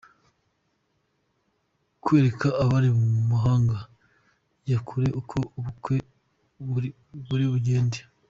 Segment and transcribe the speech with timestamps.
[2.03, 3.77] Kwereka abari mu mahanga
[4.69, 5.95] ya kure uko ubukwe
[7.27, 7.99] buri kugenda.